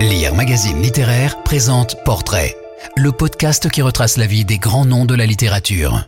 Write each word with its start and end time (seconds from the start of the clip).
Lire 0.00 0.34
Magazine 0.34 0.82
Littéraire 0.82 1.42
présente 1.42 2.02
Portrait, 2.04 2.54
le 2.96 3.12
podcast 3.12 3.70
qui 3.70 3.80
retrace 3.80 4.18
la 4.18 4.26
vie 4.26 4.44
des 4.44 4.58
grands 4.58 4.84
noms 4.84 5.06
de 5.06 5.14
la 5.14 5.24
littérature. 5.24 6.06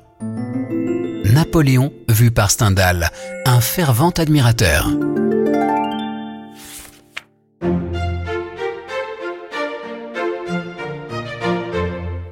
Napoléon 1.25 1.93
vu 2.09 2.31
par 2.31 2.51
Stendhal, 2.51 3.11
un 3.47 3.61
fervent 3.61 4.11
admirateur. 4.11 4.91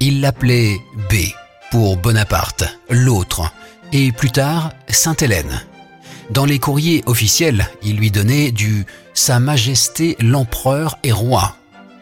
Il 0.00 0.20
l'appelait 0.20 0.76
B 1.10 1.14
pour 1.70 1.96
Bonaparte, 1.96 2.64
l'autre, 2.90 3.50
et 3.92 4.12
plus 4.12 4.30
tard 4.30 4.72
Sainte-Hélène. 4.88 5.62
Dans 6.30 6.44
les 6.44 6.58
courriers 6.58 7.02
officiels, 7.06 7.68
il 7.82 7.96
lui 7.96 8.10
donnait 8.10 8.50
du 8.50 8.84
Sa 9.14 9.38
Majesté 9.38 10.16
l'Empereur 10.18 10.98
et 11.04 11.12
Roi. 11.12 11.56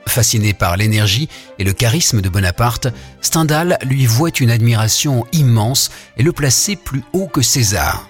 Fasciné 0.06 0.54
par 0.54 0.76
l'énergie 0.76 1.28
et 1.58 1.64
le 1.64 1.72
charisme 1.72 2.22
de 2.22 2.28
Bonaparte, 2.28 2.88
Stendhal 3.20 3.78
lui 3.84 4.06
vouait 4.06 4.30
une 4.30 4.50
admiration 4.50 5.26
immense 5.32 5.90
et 6.16 6.22
le 6.22 6.32
plaçait 6.32 6.76
plus 6.76 7.02
haut 7.12 7.26
que 7.26 7.42
César. 7.42 8.08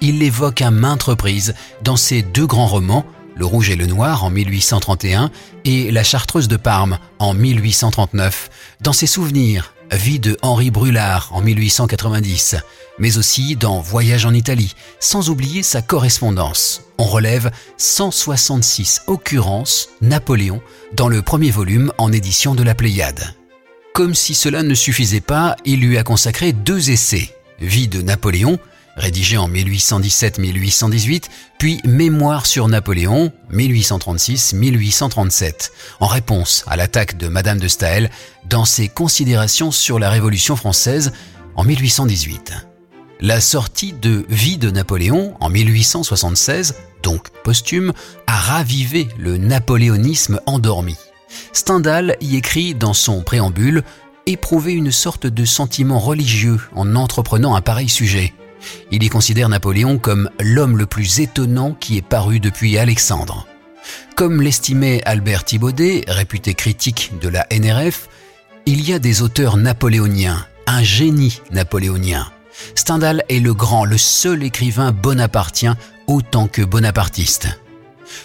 Il 0.00 0.20
l'évoque 0.20 0.62
à 0.62 0.70
maintes 0.70 1.04
reprises 1.04 1.54
dans 1.82 1.96
ses 1.96 2.22
deux 2.22 2.46
grands 2.46 2.66
romans, 2.66 3.04
Le 3.34 3.46
Rouge 3.46 3.70
et 3.70 3.76
le 3.76 3.86
Noir 3.86 4.24
en 4.24 4.30
1831 4.30 5.30
et 5.64 5.90
La 5.90 6.04
Chartreuse 6.04 6.48
de 6.48 6.56
Parme 6.56 6.98
en 7.18 7.34
1839, 7.34 8.50
dans 8.82 8.92
ses 8.92 9.06
souvenirs 9.06 9.72
Vie 9.92 10.18
de 10.18 10.36
Henri 10.42 10.70
Brulard 10.70 11.30
en 11.32 11.40
1890, 11.40 12.56
mais 12.98 13.18
aussi 13.18 13.56
dans 13.56 13.80
Voyage 13.80 14.26
en 14.26 14.34
Italie, 14.34 14.74
sans 15.00 15.30
oublier 15.30 15.62
sa 15.62 15.82
correspondance. 15.82 16.82
On 16.98 17.04
relève 17.04 17.50
166 17.76 19.02
occurrences 19.06 19.90
Napoléon 20.00 20.62
dans 20.94 21.08
le 21.08 21.22
premier 21.22 21.50
volume 21.50 21.92
en 21.98 22.12
édition 22.12 22.54
de 22.54 22.62
la 22.62 22.74
Pléiade. 22.74 23.34
Comme 23.94 24.14
si 24.14 24.34
cela 24.34 24.62
ne 24.62 24.74
suffisait 24.74 25.20
pas, 25.20 25.56
il 25.64 25.80
lui 25.80 25.98
a 25.98 26.02
consacré 26.02 26.52
deux 26.52 26.90
essais. 26.90 27.30
Vie 27.60 27.88
de 27.88 28.02
Napoléon, 28.02 28.58
rédigé 28.96 29.38
en 29.38 29.48
1817-1818, 29.48 31.24
puis 31.58 31.80
Mémoire 31.84 32.46
sur 32.46 32.68
Napoléon, 32.68 33.32
1836-1837, 33.52 35.70
en 36.00 36.06
réponse 36.06 36.64
à 36.66 36.76
l'attaque 36.76 37.16
de 37.16 37.28
Madame 37.28 37.58
de 37.58 37.68
Staël 37.68 38.10
dans 38.48 38.64
ses 38.64 38.88
considérations 38.88 39.70
sur 39.70 39.98
la 39.98 40.08
Révolution 40.10 40.56
française 40.56 41.12
en 41.54 41.64
1818. 41.64 42.75
La 43.20 43.40
sortie 43.40 43.94
de 43.94 44.26
Vie 44.28 44.58
de 44.58 44.70
Napoléon 44.70 45.34
en 45.40 45.48
1876, 45.48 46.74
donc 47.02 47.30
posthume, 47.44 47.94
a 48.26 48.36
ravivé 48.36 49.08
le 49.18 49.38
napoléonisme 49.38 50.38
endormi. 50.44 50.96
Stendhal 51.54 52.16
y 52.20 52.36
écrit 52.36 52.74
dans 52.74 52.92
son 52.92 53.22
préambule 53.22 53.84
éprouver 54.26 54.72
une 54.72 54.92
sorte 54.92 55.26
de 55.26 55.44
sentiment 55.46 55.98
religieux 55.98 56.60
en 56.74 56.94
entreprenant 56.94 57.54
un 57.54 57.62
pareil 57.62 57.88
sujet. 57.88 58.34
Il 58.90 59.02
y 59.02 59.08
considère 59.08 59.48
Napoléon 59.48 59.98
comme 59.98 60.28
l'homme 60.38 60.76
le 60.76 60.86
plus 60.86 61.20
étonnant 61.20 61.72
qui 61.72 61.96
est 61.96 62.06
paru 62.06 62.38
depuis 62.38 62.76
Alexandre. 62.76 63.46
Comme 64.14 64.42
l'estimait 64.42 65.00
Albert 65.06 65.44
Thibaudet, 65.44 66.04
réputé 66.08 66.52
critique 66.52 67.12
de 67.22 67.28
la 67.28 67.46
NRF, 67.50 68.08
il 68.66 68.86
y 68.86 68.92
a 68.92 68.98
des 68.98 69.22
auteurs 69.22 69.56
napoléoniens, 69.56 70.44
un 70.66 70.82
génie 70.82 71.40
napoléonien. 71.50 72.26
Stendhal 72.74 73.24
est 73.28 73.40
le 73.40 73.54
grand, 73.54 73.84
le 73.84 73.98
seul 73.98 74.42
écrivain 74.42 74.92
bonapartien 74.92 75.76
autant 76.06 76.48
que 76.48 76.62
bonapartiste. 76.62 77.48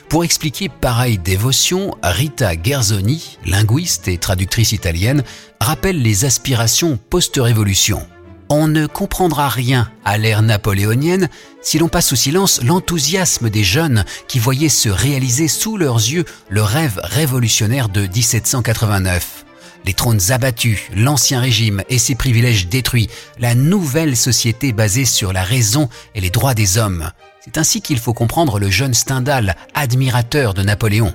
Pour 0.10 0.24
expliquer 0.24 0.70
pareille 0.70 1.18
dévotion, 1.18 1.96
Rita 2.04 2.54
Gerzoni, 2.62 3.38
linguiste 3.46 4.08
et 4.08 4.18
traductrice 4.18 4.72
italienne, 4.72 5.24
rappelle 5.60 6.02
les 6.02 6.26
aspirations 6.26 7.00
post-révolution. 7.10 8.06
On 8.50 8.68
ne 8.68 8.86
comprendra 8.86 9.48
rien 9.48 9.90
à 10.04 10.18
l'ère 10.18 10.42
napoléonienne 10.42 11.30
si 11.62 11.80
l'on 11.80 11.88
passe 11.88 12.10
sous 12.10 12.18
silence 12.18 12.62
l'enthousiasme 12.62 13.50
des 13.50 13.64
jeunes 13.64 14.04
qui 14.28 14.40
voyaient 14.40 14.68
se 14.68 14.90
réaliser 14.90 15.48
sous 15.48 15.78
leurs 15.78 15.96
yeux 15.96 16.26
le 16.50 16.62
rêve 16.62 17.00
révolutionnaire 17.04 17.88
de 17.88 18.02
1789. 18.02 19.41
Les 19.86 19.94
trônes 19.94 20.20
abattus, 20.30 20.82
l'ancien 20.96 21.40
régime 21.40 21.84
et 21.90 21.98
ses 21.98 22.16
privilèges 22.16 22.68
détruits, 22.68 23.10
la 23.40 23.56
nouvelle 23.56 24.16
société 24.16 24.74
basée 24.74 25.06
sur 25.06 25.34
la 25.34 25.44
raison 25.44 25.90
et 26.16 26.22
les 26.22 26.30
droits 26.30 26.54
des 26.54 26.78
hommes. 26.78 27.12
C'est 27.44 27.58
ainsi 27.58 27.82
qu'il 27.82 27.98
faut 27.98 28.14
comprendre 28.14 28.60
le 28.60 28.70
jeune 28.70 28.94
Stendhal, 28.94 29.56
admirateur 29.74 30.54
de 30.54 30.62
Napoléon. 30.62 31.14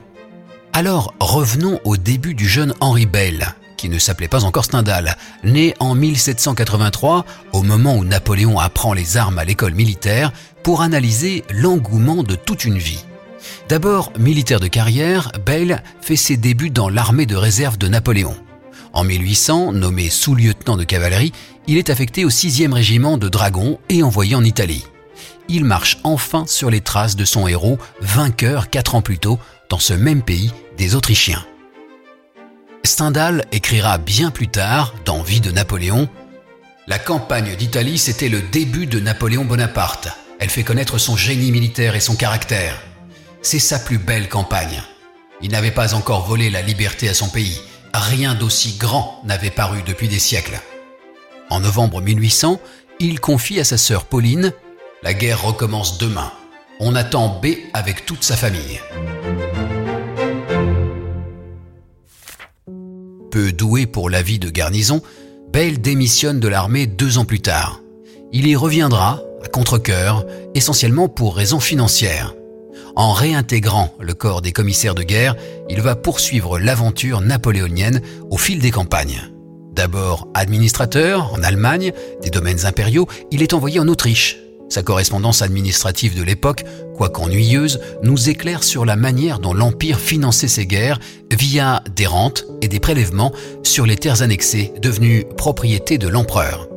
Alors 0.72 1.14
revenons 1.20 1.80
au 1.84 1.96
début 1.96 2.34
du 2.34 2.48
jeune 2.48 2.74
Henri 2.80 3.06
Bell 3.06 3.54
qui 3.76 3.88
ne 3.88 3.98
s'appelait 3.98 4.28
pas 4.28 4.44
encore 4.44 4.64
Stendhal, 4.64 5.16
né 5.44 5.74
en 5.78 5.94
1783, 5.94 7.24
au 7.52 7.62
moment 7.62 7.96
où 7.96 8.04
Napoléon 8.04 8.58
apprend 8.58 8.92
les 8.92 9.16
armes 9.16 9.38
à 9.38 9.44
l'école 9.44 9.74
militaire, 9.74 10.32
pour 10.62 10.82
analyser 10.82 11.44
l'engouement 11.50 12.22
de 12.22 12.34
toute 12.34 12.64
une 12.64 12.78
vie. 12.78 13.04
D'abord 13.68 14.12
militaire 14.18 14.60
de 14.60 14.66
carrière, 14.66 15.30
Bale 15.44 15.82
fait 16.00 16.16
ses 16.16 16.36
débuts 16.36 16.70
dans 16.70 16.88
l'armée 16.88 17.26
de 17.26 17.36
réserve 17.36 17.78
de 17.78 17.88
Napoléon. 17.88 18.34
En 18.96 19.04
1800, 19.04 19.72
nommé 19.72 20.08
sous-lieutenant 20.08 20.78
de 20.78 20.82
cavalerie, 20.82 21.34
il 21.66 21.76
est 21.76 21.90
affecté 21.90 22.24
au 22.24 22.30
6e 22.30 22.72
régiment 22.72 23.18
de 23.18 23.28
dragons 23.28 23.78
et 23.90 24.02
envoyé 24.02 24.34
en 24.34 24.42
Italie. 24.42 24.86
Il 25.50 25.66
marche 25.66 25.98
enfin 26.02 26.46
sur 26.46 26.70
les 26.70 26.80
traces 26.80 27.14
de 27.14 27.26
son 27.26 27.46
héros, 27.46 27.78
vainqueur 28.00 28.70
quatre 28.70 28.94
ans 28.94 29.02
plus 29.02 29.18
tôt, 29.18 29.38
dans 29.68 29.78
ce 29.78 29.92
même 29.92 30.22
pays 30.22 30.50
des 30.78 30.94
Autrichiens. 30.94 31.44
Stendhal 32.84 33.44
écrira 33.52 33.98
bien 33.98 34.30
plus 34.30 34.48
tard, 34.48 34.94
dans 35.04 35.22
Vie 35.22 35.42
de 35.42 35.50
Napoléon, 35.50 36.08
La 36.86 36.98
campagne 36.98 37.54
d'Italie, 37.54 37.98
c'était 37.98 38.30
le 38.30 38.40
début 38.40 38.86
de 38.86 38.98
Napoléon 38.98 39.44
Bonaparte. 39.44 40.08
Elle 40.40 40.48
fait 40.48 40.64
connaître 40.64 40.96
son 40.96 41.18
génie 41.18 41.52
militaire 41.52 41.96
et 41.96 42.00
son 42.00 42.16
caractère. 42.16 42.80
C'est 43.42 43.58
sa 43.58 43.78
plus 43.78 43.98
belle 43.98 44.30
campagne. 44.30 44.82
Il 45.42 45.50
n'avait 45.50 45.70
pas 45.70 45.92
encore 45.92 46.26
volé 46.26 46.48
la 46.48 46.62
liberté 46.62 47.10
à 47.10 47.14
son 47.14 47.28
pays. 47.28 47.60
Rien 47.98 48.34
d'aussi 48.34 48.76
grand 48.78 49.22
n'avait 49.24 49.50
paru 49.50 49.82
depuis 49.86 50.08
des 50.08 50.18
siècles. 50.18 50.60
En 51.48 51.60
novembre 51.60 52.02
1800, 52.02 52.60
il 53.00 53.20
confie 53.20 53.58
à 53.58 53.64
sa 53.64 53.78
sœur 53.78 54.04
Pauline 54.04 54.52
La 55.02 55.14
guerre 55.14 55.42
recommence 55.42 55.98
demain. 55.98 56.30
On 56.78 56.94
attend 56.94 57.40
B 57.42 57.46
avec 57.72 58.04
toute 58.04 58.22
sa 58.22 58.36
famille. 58.36 58.80
peu 63.36 63.52
doué 63.52 63.84
pour 63.84 64.08
la 64.08 64.22
vie 64.22 64.38
de 64.38 64.48
garnison, 64.48 65.02
Bale 65.52 65.78
démissionne 65.78 66.40
de 66.40 66.48
l'armée 66.48 66.86
deux 66.86 67.18
ans 67.18 67.26
plus 67.26 67.40
tard. 67.40 67.82
Il 68.32 68.46
y 68.46 68.56
reviendra, 68.56 69.20
à 69.44 69.48
contre-coeur, 69.48 70.24
essentiellement 70.54 71.10
pour 71.10 71.36
raisons 71.36 71.60
financières. 71.60 72.32
En 72.96 73.12
réintégrant 73.12 73.94
le 74.00 74.14
corps 74.14 74.40
des 74.40 74.52
commissaires 74.52 74.94
de 74.94 75.02
guerre, 75.02 75.36
il 75.68 75.82
va 75.82 75.94
poursuivre 75.96 76.58
l'aventure 76.58 77.20
napoléonienne 77.20 78.00
au 78.30 78.38
fil 78.38 78.58
des 78.58 78.70
campagnes. 78.70 79.22
D'abord 79.74 80.28
administrateur 80.32 81.34
en 81.34 81.42
Allemagne 81.42 81.92
des 82.22 82.30
domaines 82.30 82.64
impériaux, 82.64 83.06
il 83.30 83.42
est 83.42 83.52
envoyé 83.52 83.78
en 83.78 83.88
Autriche, 83.88 84.38
sa 84.70 84.82
correspondance 84.82 85.42
administrative 85.42 86.16
de 86.16 86.22
l'époque, 86.22 86.64
quoique 86.96 87.20
ennuyeuse, 87.20 87.80
nous 88.02 88.30
éclaire 88.30 88.64
sur 88.64 88.86
la 88.86 88.96
manière 88.96 89.38
dont 89.38 89.54
l'Empire 89.54 90.00
finançait 90.00 90.48
ses 90.48 90.66
guerres 90.66 90.98
via 91.30 91.82
des 91.94 92.06
rentes 92.06 92.46
et 92.62 92.68
des 92.68 92.80
prélèvements 92.80 93.32
sur 93.62 93.86
les 93.86 93.96
terres 93.96 94.22
annexées 94.22 94.72
devenues 94.80 95.24
propriété 95.36 95.98
de 95.98 96.08
l'empereur. 96.08 96.68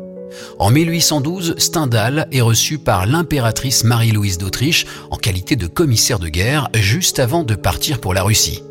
En 0.57 0.71
1812, 0.71 1.55
Stendhal 1.57 2.27
est 2.31 2.41
reçu 2.41 2.77
par 2.77 3.05
l'impératrice 3.05 3.83
Marie-Louise 3.83 4.37
d'Autriche 4.37 4.85
en 5.09 5.17
qualité 5.17 5.55
de 5.55 5.67
commissaire 5.67 6.19
de 6.19 6.29
guerre 6.29 6.69
juste 6.73 7.19
avant 7.19 7.43
de 7.43 7.55
partir 7.55 7.99
pour 7.99 8.13
la 8.13 8.23
Russie. 8.23 8.63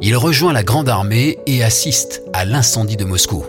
Il 0.00 0.16
rejoint 0.16 0.52
la 0.52 0.64
Grande 0.64 0.88
Armée 0.88 1.38
et 1.46 1.62
assiste 1.62 2.22
à 2.32 2.44
l'incendie 2.44 2.96
de 2.96 3.04
Moscou. 3.04 3.44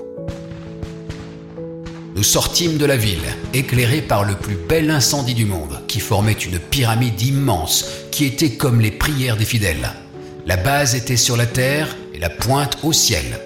Nous 2.15 2.24
sortîmes 2.24 2.77
de 2.77 2.86
la 2.86 2.95
ville, 2.95 3.25
éclairés 3.56 4.04
par 4.04 4.24
le 4.24 4.36
plus 4.36 4.56
bel 4.56 4.92
incendie 4.92 5.33
du 5.33 5.45
monde, 5.45 5.80
qui 5.88 6.00
formait 6.00 6.31
une 6.33 6.59
pyramide 6.59 7.19
immense, 7.21 7.86
qui 8.12 8.25
était 8.25 8.51
comme 8.51 8.81
les 8.81 8.92
prières 8.92 9.36
des 9.36 9.45
fidèles. 9.45 9.89
La 10.45 10.57
base 10.57 10.94
était 10.94 11.18
sur 11.18 11.36
la 11.38 11.48
terre 11.48 11.98
et 12.13 12.19
la 12.19 12.30
pointe 12.30 12.77
au 12.83 12.94
ciel. 12.94 13.39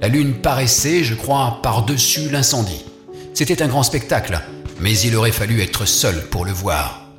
La 0.00 0.08
lune 0.08 0.34
paraissait, 0.34 1.04
je 1.04 1.14
crois, 1.14 1.60
par-dessus 1.62 2.30
l'incendie. 2.30 2.84
C'était 3.36 3.62
un 3.62 3.68
grand 3.68 3.84
spectacle, 3.84 4.40
mais 4.80 4.98
il 4.98 5.14
aurait 5.14 5.30
fallu 5.30 5.60
être 5.60 5.84
seul 5.84 6.26
pour 6.30 6.44
le 6.44 6.52
voir. 6.52 7.12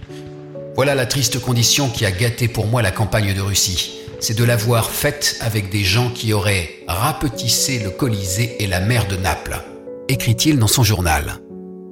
Voilà 0.76 0.96
la 0.96 1.06
triste 1.06 1.40
condition 1.40 1.90
qui 1.90 2.06
a 2.06 2.12
gâté 2.12 2.50
pour 2.50 2.68
moi 2.68 2.82
la 2.82 2.92
campagne 2.92 3.34
de 3.34 3.42
Russie. 3.42 4.00
C'est 4.20 4.38
de 4.38 4.44
l'avoir 4.44 4.90
faite 4.90 5.38
avec 5.42 5.70
des 5.70 5.84
gens 5.84 6.10
qui 6.10 6.34
auraient 6.34 6.70
rapetissé 6.88 7.80
le 7.80 7.92
Colisée 7.92 8.64
et 8.64 8.68
la 8.68 8.80
mer 8.80 9.08
de 9.08 9.16
Naples 9.16 9.64
écrit-il 10.08 10.60
dans 10.60 10.68
son 10.68 10.84
journal. 10.84 11.36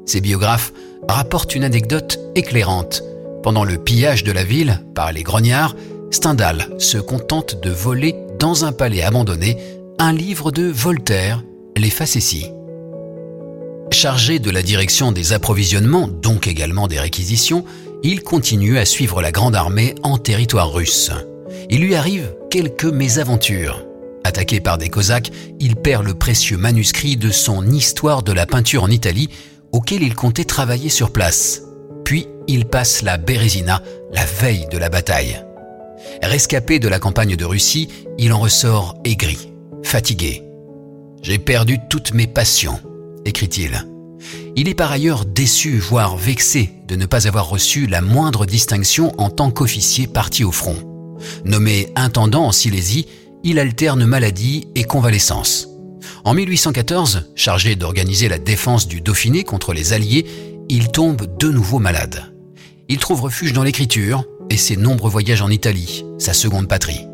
Ses 0.05 0.21
biographes 0.21 0.73
rapportent 1.07 1.55
une 1.55 1.63
anecdote 1.63 2.19
éclairante. 2.35 3.03
Pendant 3.43 3.63
le 3.63 3.77
pillage 3.77 4.23
de 4.23 4.31
la 4.31 4.43
ville 4.43 4.81
par 4.95 5.11
les 5.11 5.23
grognards, 5.23 5.75
Stendhal 6.11 6.67
se 6.79 6.97
contente 6.97 7.61
de 7.61 7.69
voler 7.69 8.15
dans 8.39 8.65
un 8.65 8.71
palais 8.71 9.03
abandonné, 9.03 9.57
un 9.99 10.13
livre 10.13 10.51
de 10.51 10.63
Voltaire, 10.63 11.43
Les 11.77 11.89
Facéties. 11.89 12.51
Chargé 13.91 14.39
de 14.39 14.49
la 14.49 14.61
direction 14.61 15.11
des 15.11 15.33
approvisionnements, 15.33 16.07
donc 16.07 16.47
également 16.47 16.87
des 16.87 16.99
réquisitions, 16.99 17.65
il 18.03 18.21
continue 18.21 18.77
à 18.77 18.85
suivre 18.85 19.21
la 19.21 19.31
Grande 19.31 19.55
Armée 19.55 19.95
en 20.03 20.17
territoire 20.17 20.71
russe. 20.71 21.11
Il 21.69 21.81
lui 21.81 21.95
arrive 21.95 22.35
quelques 22.49 22.85
mésaventures. 22.85 23.85
Attaqué 24.23 24.59
par 24.59 24.77
des 24.77 24.89
Cosaques, 24.89 25.31
il 25.59 25.75
perd 25.75 26.05
le 26.05 26.13
précieux 26.13 26.57
manuscrit 26.57 27.15
de 27.15 27.29
son 27.29 27.65
Histoire 27.67 28.23
de 28.23 28.33
la 28.33 28.45
peinture 28.45 28.83
en 28.83 28.89
Italie, 28.89 29.29
auquel 29.71 30.03
il 30.03 30.15
comptait 30.15 30.45
travailler 30.45 30.89
sur 30.89 31.11
place. 31.11 31.61
Puis 32.03 32.27
il 32.47 32.65
passe 32.65 33.01
la 33.01 33.17
Bérésina, 33.17 33.81
la 34.13 34.25
veille 34.25 34.67
de 34.71 34.77
la 34.77 34.89
bataille. 34.89 35.43
Rescapé 36.21 36.79
de 36.79 36.87
la 36.87 36.99
campagne 36.99 37.35
de 37.35 37.45
Russie, 37.45 37.89
il 38.17 38.33
en 38.33 38.39
ressort 38.39 38.95
aigri, 39.03 39.51
fatigué. 39.83 40.43
J'ai 41.21 41.39
perdu 41.39 41.79
toutes 41.89 42.13
mes 42.13 42.27
passions, 42.27 42.79
écrit-il. 43.25 43.85
Il 44.55 44.69
est 44.69 44.75
par 44.75 44.91
ailleurs 44.91 45.25
déçu, 45.25 45.77
voire 45.77 46.15
vexé, 46.17 46.71
de 46.87 46.95
ne 46.95 47.05
pas 47.05 47.27
avoir 47.27 47.49
reçu 47.49 47.87
la 47.87 48.01
moindre 48.01 48.45
distinction 48.45 49.13
en 49.17 49.29
tant 49.29 49.51
qu'officier 49.51 50.07
parti 50.07 50.43
au 50.43 50.51
front. 50.51 50.77
Nommé 51.43 51.89
intendant 51.95 52.45
en 52.45 52.51
Silésie, 52.51 53.07
il 53.43 53.59
alterne 53.59 54.05
maladie 54.05 54.67
et 54.75 54.83
convalescence. 54.83 55.67
En 56.23 56.33
1814, 56.33 57.31
chargé 57.35 57.75
d'organiser 57.75 58.27
la 58.27 58.39
défense 58.39 58.87
du 58.87 59.01
Dauphiné 59.01 59.43
contre 59.43 59.73
les 59.73 59.93
Alliés, 59.93 60.25
il 60.69 60.87
tombe 60.89 61.37
de 61.37 61.49
nouveau 61.49 61.79
malade. 61.79 62.33
Il 62.87 62.97
trouve 62.97 63.21
refuge 63.21 63.53
dans 63.53 63.63
l'écriture 63.63 64.23
et 64.49 64.57
ses 64.57 64.77
nombreux 64.77 65.09
voyages 65.09 65.41
en 65.41 65.49
Italie, 65.49 66.03
sa 66.17 66.33
seconde 66.33 66.67
patrie. 66.67 67.07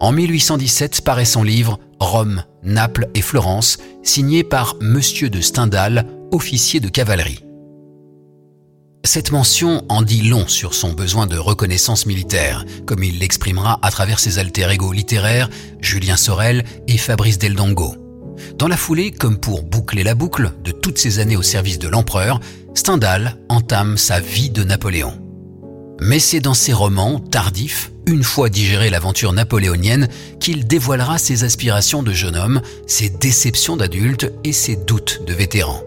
En 0.00 0.12
1817 0.12 1.02
paraît 1.02 1.24
son 1.24 1.42
livre 1.42 1.78
Rome, 2.00 2.42
Naples 2.62 3.08
et 3.14 3.22
Florence, 3.22 3.78
signé 4.02 4.44
par 4.44 4.76
Monsieur 4.80 5.30
de 5.30 5.40
Stendhal, 5.40 6.06
officier 6.32 6.80
de 6.80 6.88
cavalerie. 6.88 7.44
Cette 9.04 9.32
mention 9.32 9.84
en 9.90 10.02
dit 10.02 10.22
long 10.22 10.48
sur 10.48 10.72
son 10.74 10.92
besoin 10.92 11.26
de 11.26 11.36
reconnaissance 11.36 12.06
militaire, 12.06 12.64
comme 12.86 13.04
il 13.04 13.18
l'exprimera 13.18 13.78
à 13.82 13.90
travers 13.90 14.18
ses 14.18 14.38
alter 14.38 14.70
ego 14.70 14.92
littéraires, 14.92 15.50
Julien 15.80 16.16
Sorel 16.16 16.64
et 16.88 16.96
Fabrice 16.96 17.38
Del 17.38 17.54
Dongo. 17.54 17.94
Dans 18.56 18.68
la 18.68 18.76
foulée, 18.76 19.10
comme 19.10 19.38
pour 19.38 19.62
boucler 19.62 20.04
la 20.04 20.14
boucle 20.14 20.52
de 20.64 20.72
toutes 20.72 20.98
ces 20.98 21.18
années 21.18 21.36
au 21.36 21.42
service 21.42 21.78
de 21.78 21.88
l'empereur, 21.88 22.40
Stendhal 22.74 23.36
entame 23.48 23.96
sa 23.98 24.20
vie 24.20 24.50
de 24.50 24.64
Napoléon. 24.64 25.23
Mais 26.04 26.18
c'est 26.18 26.40
dans 26.40 26.52
ses 26.52 26.74
romans 26.74 27.18
tardifs, 27.18 27.90
une 28.04 28.24
fois 28.24 28.50
digéré 28.50 28.90
l'aventure 28.90 29.32
napoléonienne, 29.32 30.08
qu'il 30.38 30.66
dévoilera 30.66 31.16
ses 31.16 31.44
aspirations 31.44 32.02
de 32.02 32.12
jeune 32.12 32.36
homme, 32.36 32.60
ses 32.86 33.08
déceptions 33.08 33.78
d'adulte 33.78 34.30
et 34.44 34.52
ses 34.52 34.76
doutes 34.76 35.22
de 35.26 35.32
vétéran. 35.32 35.80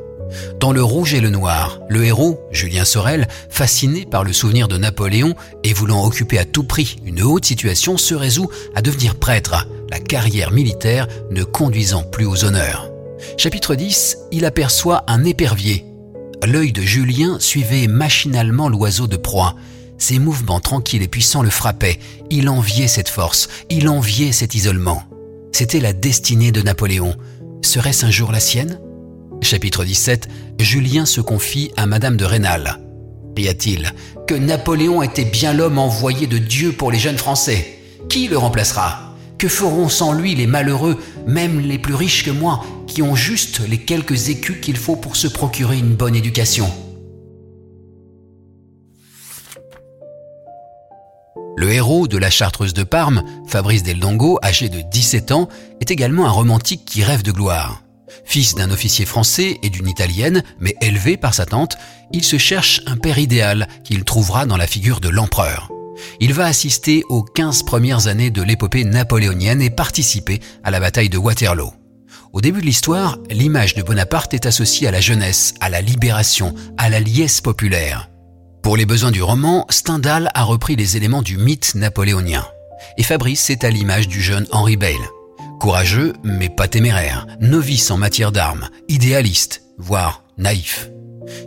Dans 0.60 0.72
Le 0.72 0.82
Rouge 0.82 1.14
et 1.14 1.22
le 1.22 1.30
Noir, 1.30 1.80
le 1.88 2.04
héros, 2.04 2.40
Julien 2.52 2.84
Sorel, 2.84 3.28
fasciné 3.52 4.08
par 4.08 4.24
le 4.24 4.34
souvenir 4.34 4.68
de 4.68 4.78
Napoléon 4.80 5.36
et 5.64 5.72
voulant 5.72 6.04
occuper 6.04 6.40
à 6.40 6.46
tout 6.46 6.64
prix 6.64 6.96
une 7.06 7.22
haute 7.22 7.46
situation, 7.46 7.96
se 7.96 8.16
résout 8.16 8.50
à 8.74 8.82
devenir 8.82 9.16
prêtre, 9.16 9.68
la 9.92 10.00
carrière 10.00 10.52
militaire 10.52 11.08
ne 11.30 11.44
conduisant 11.44 12.02
plus 12.02 12.26
aux 12.26 12.44
honneurs. 12.44 12.90
Chapitre 13.38 13.76
10, 13.76 14.18
il 14.32 14.46
aperçoit 14.46 15.04
un 15.08 15.24
épervier. 15.26 15.86
L'œil 16.44 16.72
de 16.72 16.82
Julien 16.82 17.38
suivait 17.40 17.86
machinalement 17.86 18.68
l'oiseau 18.68 19.06
de 19.06 19.18
proie. 19.18 19.56
Ses 19.98 20.20
mouvements 20.20 20.60
tranquilles 20.60 21.02
et 21.02 21.08
puissants 21.08 21.42
le 21.42 21.50
frappaient. 21.50 22.00
Il 22.30 22.50
enviait 22.50 22.88
cette 22.88 23.10
force, 23.10 23.48
il 23.70 23.90
enviait 23.90 24.32
cet 24.32 24.56
isolement. 24.56 25.04
C'était 25.52 25.80
la 25.80 25.94
destinée 25.94 26.52
de 26.52 26.62
Napoléon. 26.62 27.16
Serait-ce 27.64 28.06
un 28.06 28.12
jour 28.12 28.32
la 28.32 28.40
sienne? 28.40 28.80
Chapitre 29.42 29.84
17 29.84 30.28
Julien 30.60 31.06
se 31.06 31.22
confie 31.22 31.72
à 31.78 31.86
Madame 31.86 32.18
de 32.18 32.26
Rênal. 32.26 32.80
Y 33.38 33.48
a-t-il 33.48 33.94
que 34.28 34.36
Napoléon 34.36 35.04
était 35.04 35.26
bien 35.26 35.54
l'homme 35.54 35.78
envoyé 35.78 36.28
de 36.28 36.38
Dieu 36.38 36.72
pour 36.72 36.92
les 36.92 37.00
jeunes 37.00 37.18
Français? 37.18 37.80
Qui 38.10 38.28
le 38.28 38.38
remplacera? 38.38 39.16
Que 39.38 39.48
feront 39.48 39.90
sans 39.90 40.14
lui 40.14 40.34
les 40.34 40.48
malheureux, 40.48 40.98
même 41.28 41.60
les 41.60 41.78
plus 41.78 41.94
riches 41.94 42.24
que 42.24 42.32
moi, 42.32 42.64
qui 42.88 43.04
ont 43.04 43.16
juste 43.16 43.62
les 43.68 43.78
quelques 43.78 44.30
écus 44.30 44.58
qu'il 44.60 44.78
faut 44.78 44.96
pour 44.96 45.16
se 45.16 45.28
procurer 45.28 45.78
une 45.78 45.96
bonne 45.96 46.16
éducation? 46.16 46.72
Le 51.58 51.72
héros 51.72 52.08
de 52.08 52.20
la 52.20 52.30
Chartreuse 52.30 52.76
de 52.76 52.84
Parme, 52.84 53.24
Fabrice 53.48 53.82
Del 53.82 54.00
Dongo, 54.00 54.38
âgé 54.44 54.70
de 54.70 54.82
17 54.82 55.32
ans, 55.32 55.50
est 55.82 55.90
également 55.90 56.28
un 56.28 56.32
romantique 56.32 56.86
qui 56.86 57.04
rêve 57.04 57.24
de 57.24 57.32
gloire. 57.32 57.82
Fils 58.26 58.54
d'un 58.54 58.70
officier 58.70 59.06
français 59.06 59.58
et 59.64 59.72
d'une 59.72 59.88
italienne, 59.88 60.44
mais 60.60 60.76
élevé 60.82 61.18
par 61.18 61.34
sa 61.34 61.48
tante, 61.48 61.76
il 62.12 62.24
se 62.24 62.38
cherche 62.38 62.84
un 62.86 62.96
père 62.96 63.18
idéal 63.18 63.68
qu'il 63.84 64.04
trouvera 64.04 64.46
dans 64.46 64.56
la 64.56 64.68
figure 64.68 65.00
de 65.00 65.10
l'empereur. 65.10 65.72
Il 66.20 66.36
va 66.36 66.46
assister 66.46 67.04
aux 67.10 67.24
15 67.24 67.64
premières 67.64 68.06
années 68.06 68.30
de 68.30 68.44
l'épopée 68.44 68.84
napoléonienne 68.84 69.64
et 69.64 69.72
participer 69.72 70.42
à 70.64 70.70
la 70.70 70.80
bataille 70.80 71.10
de 71.10 71.18
Waterloo. 71.18 71.74
Au 72.34 72.42
début 72.42 72.62
de 72.62 72.68
l'histoire, 72.68 73.18
l'image 73.32 73.74
de 73.74 73.82
Bonaparte 73.82 74.36
est 74.36 74.46
associée 74.46 74.88
à 74.88 74.92
la 74.92 75.02
jeunesse, 75.02 75.56
à 75.60 75.70
la 75.70 75.82
libération, 75.82 76.54
à 76.78 76.92
la 76.92 77.00
liesse 77.00 77.42
populaire. 77.42 78.12
Pour 78.68 78.76
les 78.76 78.86
besoins 78.86 79.12
du 79.12 79.24
roman, 79.24 79.66
Stendhal 79.70 80.30
a 80.34 80.44
repris 80.44 80.76
les 80.76 80.98
éléments 80.98 81.22
du 81.22 81.38
mythe 81.38 81.74
napoléonien. 81.76 82.46
Et 82.98 83.04
Fabrice 83.04 83.50
est 83.50 83.64
à 83.64 83.70
l'image 83.70 84.10
du 84.10 84.22
jeune 84.22 84.46
Henry 84.52 84.76
Bale. 84.76 84.92
Courageux, 85.58 86.12
mais 86.22 86.50
pas 86.50 86.68
téméraire, 86.68 87.28
novice 87.40 87.92
en 87.92 87.98
matière 87.98 88.34
d'armes, 88.34 88.68
idéaliste, 88.90 89.62
voire 89.78 90.26
naïf. 90.38 90.90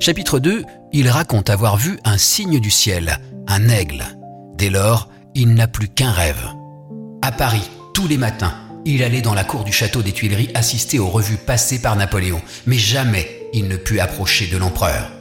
Chapitre 0.00 0.38
2, 0.38 0.64
il 0.94 1.10
raconte 1.10 1.50
avoir 1.50 1.76
vu 1.76 1.98
un 2.04 2.16
signe 2.16 2.58
du 2.58 2.70
ciel, 2.70 3.20
un 3.48 3.68
aigle. 3.68 4.02
Dès 4.54 4.70
lors, 4.70 5.10
il 5.34 5.52
n'a 5.52 5.66
plus 5.66 5.88
qu'un 5.88 6.12
rêve. 6.12 6.48
À 7.20 7.32
Paris, 7.32 7.68
tous 7.92 8.08
les 8.08 8.16
matins, 8.16 8.54
il 8.86 9.02
allait 9.02 9.20
dans 9.20 9.34
la 9.34 9.44
cour 9.44 9.64
du 9.64 9.72
château 9.72 10.00
des 10.00 10.12
Tuileries 10.12 10.52
assister 10.54 10.98
aux 10.98 11.10
revues 11.10 11.36
passées 11.36 11.82
par 11.82 11.96
Napoléon, 11.96 12.40
mais 12.64 12.78
jamais 12.78 13.50
il 13.52 13.68
ne 13.68 13.76
put 13.76 14.00
approcher 14.00 14.46
de 14.46 14.56
l'empereur. 14.56 15.19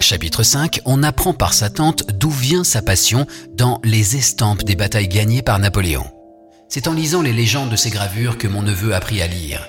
Chapitre 0.00 0.42
5, 0.42 0.80
on 0.86 1.02
apprend 1.02 1.34
par 1.34 1.52
sa 1.52 1.68
tante 1.68 2.04
d'où 2.14 2.30
vient 2.30 2.64
sa 2.64 2.80
passion 2.80 3.26
dans 3.54 3.80
les 3.84 4.16
estampes 4.16 4.64
des 4.64 4.74
batailles 4.74 5.08
gagnées 5.08 5.42
par 5.42 5.58
Napoléon. 5.58 6.04
C'est 6.68 6.88
en 6.88 6.94
lisant 6.94 7.20
les 7.20 7.34
légendes 7.34 7.70
de 7.70 7.76
ces 7.76 7.90
gravures 7.90 8.38
que 8.38 8.48
mon 8.48 8.62
neveu 8.62 8.94
apprit 8.94 9.20
à 9.20 9.26
lire. 9.26 9.60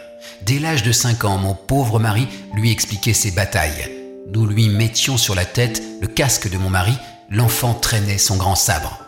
Dès 0.45 0.59
l'âge 0.59 0.83
de 0.83 0.91
5 0.91 1.25
ans, 1.25 1.37
mon 1.37 1.53
pauvre 1.53 1.99
mari 1.99 2.27
lui 2.55 2.71
expliquait 2.71 3.13
ses 3.13 3.31
batailles. 3.31 3.91
Nous 4.33 4.45
lui 4.45 4.69
mettions 4.69 5.17
sur 5.17 5.35
la 5.35 5.45
tête 5.45 5.83
le 5.99 6.07
casque 6.07 6.49
de 6.49 6.57
mon 6.57 6.69
mari, 6.69 6.93
l'enfant 7.29 7.73
traînait 7.73 8.17
son 8.17 8.37
grand 8.37 8.55
sabre. 8.55 8.99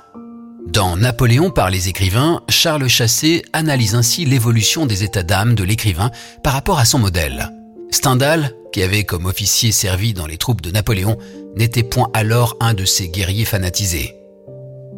Dans 0.67 0.97
Napoléon 0.97 1.51
par 1.51 1.69
les 1.69 1.87
écrivains, 1.87 2.41
Charles 2.49 2.87
Chassé 2.87 3.43
analyse 3.53 3.95
ainsi 3.95 4.25
l'évolution 4.25 4.85
des 4.85 5.03
états 5.03 5.23
d'âme 5.23 5.55
de 5.55 5.63
l'écrivain 5.63 6.11
par 6.43 6.53
rapport 6.53 6.79
à 6.79 6.85
son 6.85 6.99
modèle. 6.99 7.49
Stendhal, 7.91 8.53
qui 8.73 8.83
avait 8.83 9.05
comme 9.05 9.27
officier 9.27 9.71
servi 9.71 10.13
dans 10.13 10.25
les 10.25 10.37
troupes 10.37 10.61
de 10.61 10.71
Napoléon, 10.71 11.17
n'était 11.55 11.83
point 11.83 12.09
alors 12.13 12.57
un 12.59 12.73
de 12.73 12.83
ces 12.83 13.07
guerriers 13.07 13.45
fanatisés. 13.45 14.15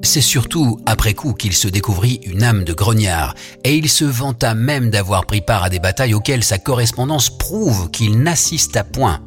C'est 0.01 0.21
surtout 0.21 0.79
après 0.85 1.13
coup 1.13 1.33
qu'il 1.33 1.53
se 1.53 1.67
découvrit 1.67 2.21
une 2.23 2.43
âme 2.43 2.63
de 2.63 2.73
grognard, 2.73 3.35
et 3.63 3.75
il 3.75 3.89
se 3.89 4.05
vanta 4.05 4.55
même 4.55 4.89
d'avoir 4.89 5.25
pris 5.25 5.41
part 5.41 5.63
à 5.63 5.69
des 5.69 5.79
batailles 5.79 6.13
auxquelles 6.13 6.43
sa 6.43 6.57
correspondance 6.57 7.29
prouve 7.37 7.91
qu'il 7.91 8.19
n'assista 8.19 8.83
point. 8.83 9.21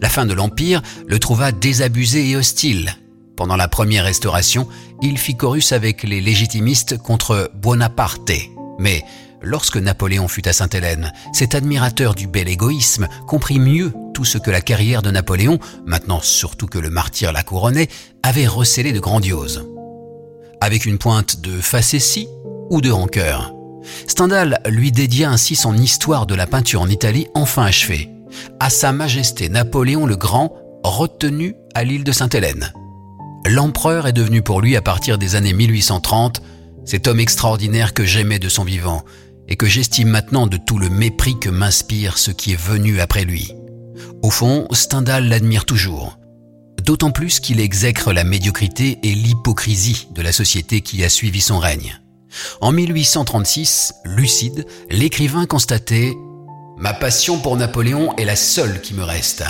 La 0.00 0.08
fin 0.08 0.26
de 0.26 0.34
l'Empire 0.34 0.82
le 1.06 1.18
trouva 1.18 1.52
désabusé 1.52 2.28
et 2.28 2.36
hostile. 2.36 2.96
Pendant 3.36 3.56
la 3.56 3.68
première 3.68 4.04
restauration, 4.04 4.68
il 5.00 5.16
fit 5.16 5.36
chorus 5.36 5.72
avec 5.72 6.02
les 6.02 6.20
légitimistes 6.20 6.98
contre 6.98 7.50
Bonaparte. 7.54 8.32
Mais 8.78 9.02
Lorsque 9.42 9.76
Napoléon 9.76 10.28
fut 10.28 10.46
à 10.46 10.52
Sainte-Hélène, 10.52 11.12
cet 11.32 11.54
admirateur 11.54 12.14
du 12.14 12.28
bel 12.28 12.48
égoïsme 12.48 13.08
comprit 13.26 13.58
mieux 13.58 13.92
tout 14.14 14.24
ce 14.24 14.38
que 14.38 14.50
la 14.50 14.60
carrière 14.60 15.02
de 15.02 15.10
Napoléon, 15.10 15.58
maintenant 15.84 16.20
surtout 16.20 16.66
que 16.66 16.78
le 16.78 16.90
martyr 16.90 17.32
la 17.32 17.42
couronnait, 17.42 17.88
avait 18.22 18.46
recélé 18.46 18.92
de 18.92 19.00
grandiose. 19.00 19.66
Avec 20.60 20.86
une 20.86 20.98
pointe 20.98 21.40
de 21.40 21.60
facétie 21.60 22.28
ou 22.70 22.80
de 22.80 22.90
rancœur. 22.90 23.52
Stendhal 24.06 24.60
lui 24.68 24.92
dédia 24.92 25.28
ainsi 25.28 25.56
son 25.56 25.76
histoire 25.76 26.26
de 26.26 26.36
la 26.36 26.46
peinture 26.46 26.82
en 26.82 26.88
Italie 26.88 27.26
enfin 27.34 27.64
achevée, 27.64 28.10
à 28.60 28.70
Sa 28.70 28.92
Majesté 28.92 29.48
Napoléon 29.48 30.06
le 30.06 30.16
Grand, 30.16 30.54
retenu 30.84 31.56
à 31.74 31.82
l'île 31.82 32.04
de 32.04 32.12
Sainte-Hélène. 32.12 32.72
L'empereur 33.46 34.06
est 34.06 34.12
devenu 34.12 34.40
pour 34.40 34.60
lui 34.60 34.76
à 34.76 34.82
partir 34.82 35.18
des 35.18 35.34
années 35.34 35.52
1830 35.52 36.42
cet 36.84 37.06
homme 37.06 37.20
extraordinaire 37.20 37.94
que 37.94 38.04
j'aimais 38.04 38.38
de 38.38 38.48
son 38.48 38.64
vivant, 38.64 39.04
et 39.48 39.56
que 39.56 39.66
j'estime 39.66 40.08
maintenant 40.08 40.46
de 40.46 40.56
tout 40.56 40.78
le 40.78 40.88
mépris 40.88 41.38
que 41.38 41.50
m'inspire 41.50 42.18
ce 42.18 42.30
qui 42.30 42.52
est 42.52 42.60
venu 42.60 43.00
après 43.00 43.24
lui. 43.24 43.52
Au 44.22 44.30
fond, 44.30 44.66
Stendhal 44.72 45.28
l'admire 45.28 45.64
toujours, 45.64 46.18
d'autant 46.82 47.10
plus 47.10 47.40
qu'il 47.40 47.60
exècre 47.60 48.12
la 48.12 48.24
médiocrité 48.24 48.98
et 49.02 49.14
l'hypocrisie 49.14 50.08
de 50.14 50.22
la 50.22 50.32
société 50.32 50.80
qui 50.80 51.04
a 51.04 51.08
suivi 51.08 51.40
son 51.40 51.58
règne. 51.58 52.00
En 52.60 52.72
1836, 52.72 53.94
lucide, 54.04 54.66
l'écrivain 54.90 55.46
constatait⁇ 55.46 56.10
Ma 56.78 56.94
passion 56.94 57.38
pour 57.38 57.56
Napoléon 57.56 58.16
est 58.16 58.24
la 58.24 58.36
seule 58.36 58.80
qui 58.80 58.94
me 58.94 59.04
reste. 59.04 59.44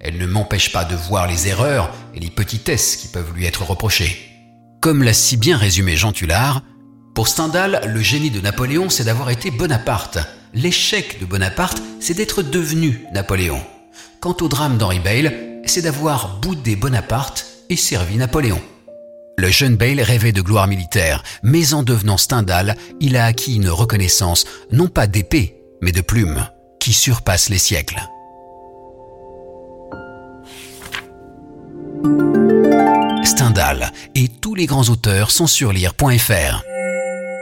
Elle 0.00 0.18
ne 0.18 0.26
m'empêche 0.26 0.70
pas 0.70 0.84
de 0.84 0.94
voir 0.94 1.26
les 1.26 1.48
erreurs 1.48 1.92
et 2.14 2.20
les 2.20 2.30
petitesses 2.30 2.96
qui 2.96 3.08
peuvent 3.08 3.32
lui 3.34 3.46
être 3.46 3.64
reprochées. 3.64 4.16
Comme 4.80 5.02
l'a 5.02 5.12
si 5.12 5.36
bien 5.36 5.56
résumé 5.56 5.96
Jean 5.96 6.12
Tullard, 6.12 6.62
pour 7.18 7.26
Stendhal, 7.26 7.82
le 7.84 8.00
génie 8.00 8.30
de 8.30 8.40
Napoléon, 8.40 8.90
c'est 8.90 9.02
d'avoir 9.02 9.30
été 9.30 9.50
Bonaparte. 9.50 10.18
L'échec 10.54 11.18
de 11.18 11.26
Bonaparte, 11.26 11.82
c'est 11.98 12.14
d'être 12.14 12.44
devenu 12.44 13.06
Napoléon. 13.12 13.60
Quant 14.20 14.36
au 14.40 14.46
drame 14.46 14.78
d'Henri 14.78 15.00
Bale, 15.00 15.60
c'est 15.66 15.82
d'avoir 15.82 16.38
boudé 16.38 16.76
Bonaparte 16.76 17.44
et 17.70 17.74
servi 17.74 18.18
Napoléon. 18.18 18.60
Le 19.36 19.50
jeune 19.50 19.74
Bale 19.74 20.00
rêvait 20.00 20.30
de 20.30 20.40
gloire 20.40 20.68
militaire, 20.68 21.24
mais 21.42 21.74
en 21.74 21.82
devenant 21.82 22.18
Stendhal, 22.18 22.76
il 23.00 23.16
a 23.16 23.24
acquis 23.24 23.56
une 23.56 23.68
reconnaissance, 23.68 24.44
non 24.70 24.86
pas 24.86 25.08
d'épée, 25.08 25.60
mais 25.82 25.90
de 25.90 26.02
plume, 26.02 26.46
qui 26.78 26.92
surpasse 26.92 27.48
les 27.48 27.58
siècles. 27.58 28.00
Stendhal 33.24 33.90
et 34.14 34.28
tous 34.28 34.54
les 34.54 34.66
grands 34.66 34.88
auteurs 34.88 35.32
sont 35.32 35.48
sur 35.48 35.72
lire.fr. 35.72 36.62